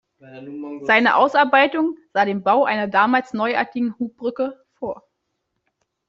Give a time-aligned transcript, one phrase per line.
[0.81, 5.03] Seine Ausarbeitung sah den Bau einer damals neuartigen Hubbrücke vor.